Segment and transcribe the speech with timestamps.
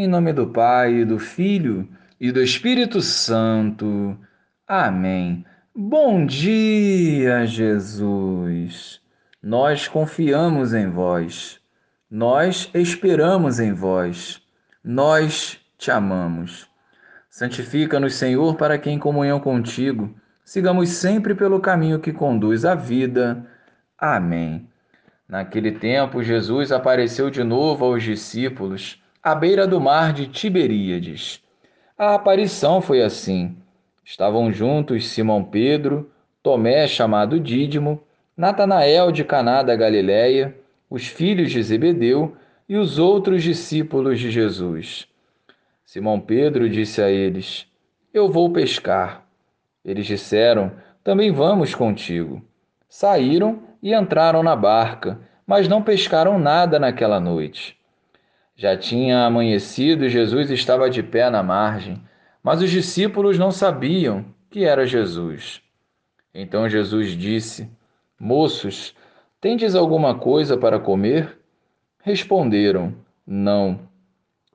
[0.00, 1.88] Em nome do Pai, do Filho
[2.20, 4.16] e do Espírito Santo.
[4.64, 5.44] Amém.
[5.74, 9.00] Bom dia, Jesus.
[9.42, 11.58] Nós confiamos em vós.
[12.08, 14.40] Nós esperamos em vós.
[14.84, 16.70] Nós te amamos.
[17.28, 23.44] Santifica-nos, Senhor, para que em comunhão contigo sigamos sempre pelo caminho que conduz à vida.
[23.98, 24.68] Amém.
[25.28, 31.42] Naquele tempo, Jesus apareceu de novo aos discípulos à beira do mar de Tiberíades.
[31.98, 33.54] A aparição foi assim.
[34.02, 36.10] Estavam juntos Simão Pedro,
[36.42, 38.02] Tomé, chamado Dídimo,
[38.34, 40.56] Natanael de Caná da Galiléia,
[40.88, 42.34] os filhos de Zebedeu
[42.66, 45.06] e os outros discípulos de Jesus.
[45.84, 47.66] Simão Pedro disse a eles:
[48.14, 49.26] Eu vou pescar.
[49.84, 50.72] Eles disseram:
[51.04, 52.42] Também vamos contigo.
[52.88, 57.77] Saíram e entraram na barca, mas não pescaram nada naquela noite.
[58.60, 62.02] Já tinha amanhecido e Jesus estava de pé na margem,
[62.42, 65.62] mas os discípulos não sabiam que era Jesus.
[66.34, 67.70] Então Jesus disse:
[68.18, 68.96] Moços,
[69.40, 71.38] tendes alguma coisa para comer?
[72.02, 72.92] Responderam:
[73.24, 73.78] Não.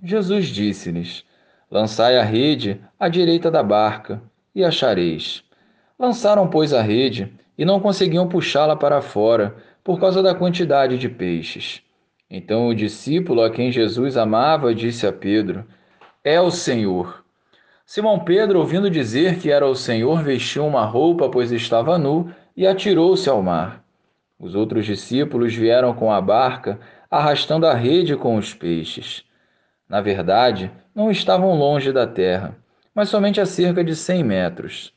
[0.00, 1.24] Jesus disse-lhes:
[1.68, 4.22] Lançai a rede à direita da barca
[4.54, 5.42] e achareis.
[5.98, 11.08] Lançaram, pois, a rede e não conseguiam puxá-la para fora por causa da quantidade de
[11.08, 11.82] peixes.
[12.30, 15.64] Então o discípulo a quem Jesus amava disse a Pedro:
[16.22, 17.24] É o Senhor.
[17.86, 22.66] Simão Pedro, ouvindo dizer que era o Senhor, vestiu uma roupa, pois estava nu, e
[22.66, 23.82] atirou-se ao mar.
[24.38, 26.78] Os outros discípulos vieram com a barca,
[27.10, 29.24] arrastando a rede com os peixes.
[29.88, 32.54] Na verdade, não estavam longe da terra,
[32.94, 34.92] mas somente a cerca de cem metros.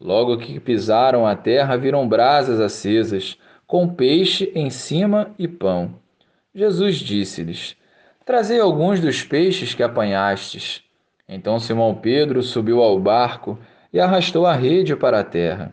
[0.00, 5.94] Logo que pisaram a terra, viram brasas acesas, com peixe em cima e pão.
[6.54, 7.76] Jesus disse-lhes:
[8.24, 10.82] Trazei alguns dos peixes que apanhastes.
[11.28, 13.58] Então Simão Pedro subiu ao barco
[13.92, 15.72] e arrastou a rede para a terra.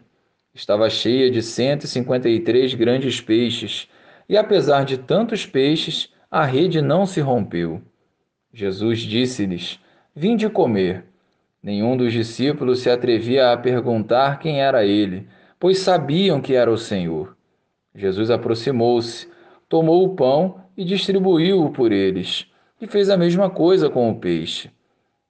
[0.53, 3.88] Estava cheia de cento e cinquenta e três grandes peixes,
[4.29, 7.81] e apesar de tantos peixes, a rede não se rompeu.
[8.53, 9.79] Jesus disse-lhes:
[10.16, 11.06] Vinde comer.
[11.62, 15.28] Nenhum dos discípulos se atrevia a perguntar quem era ele,
[15.59, 17.35] pois sabiam que era o Senhor.
[17.96, 19.28] Jesus aproximou-se,
[19.68, 22.46] tomou o pão e distribuiu-o por eles,
[22.80, 24.70] e fez a mesma coisa com o peixe.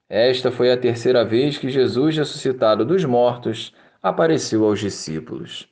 [0.08, 5.66] Esta foi a terceira vez que Jesus, ressuscitado dos mortos, apareceu aos discípulos.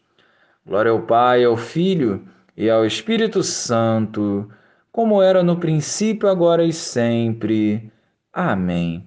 [0.66, 2.26] Glória ao Pai, ao Filho
[2.56, 4.50] e ao Espírito Santo,
[4.90, 7.92] como era no princípio, agora e sempre.
[8.32, 9.06] Amém.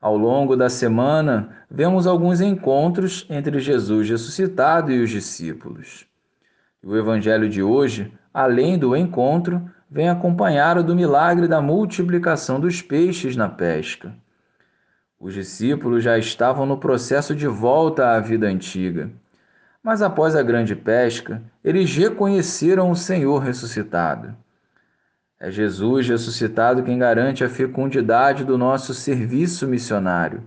[0.00, 6.06] Ao longo da semana, vemos alguns encontros entre Jesus ressuscitado e os discípulos.
[6.86, 13.34] O evangelho de hoje além do encontro, vem acompanhado do milagre da multiplicação dos peixes
[13.34, 14.12] na pesca.
[15.18, 19.08] Os discípulos já estavam no processo de volta à vida antiga.
[19.82, 24.36] Mas após a grande pesca, eles reconheceram o Senhor ressuscitado.
[25.40, 30.42] É Jesus ressuscitado quem garante a fecundidade do nosso serviço missionário.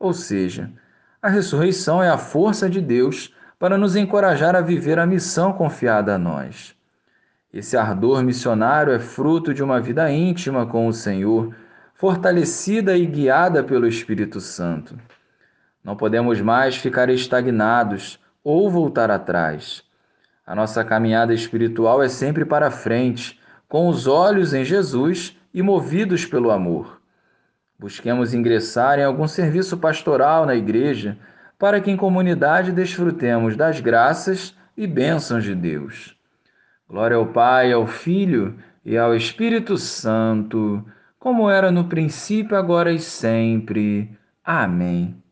[0.00, 0.70] Ou seja,
[1.20, 6.14] a ressurreição é a força de Deus para nos encorajar a viver a missão confiada
[6.14, 6.76] a nós.
[7.52, 11.54] Esse ardor missionário é fruto de uma vida íntima com o Senhor,
[11.94, 14.96] fortalecida e guiada pelo Espírito Santo.
[15.82, 19.82] Não podemos mais ficar estagnados ou voltar atrás.
[20.46, 26.24] A nossa caminhada espiritual é sempre para frente, com os olhos em Jesus e movidos
[26.24, 27.00] pelo amor.
[27.78, 31.18] Busquemos ingressar em algum serviço pastoral na igreja,
[31.58, 36.16] para que em comunidade desfrutemos das graças e bênçãos de Deus.
[36.88, 40.84] Glória ao Pai, ao Filho e ao Espírito Santo,
[41.18, 44.16] como era no princípio, agora e sempre.
[44.44, 45.20] Amém.